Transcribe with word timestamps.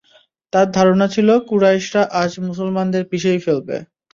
তার 0.53 0.67
ধারণা 0.71 1.07
ছিল, 1.15 1.29
কুরাইশরা 1.47 2.01
আজ 2.21 2.31
মুসলমানদের 2.47 3.03
পিষেই 3.11 3.39
ফেলবে। 3.45 3.77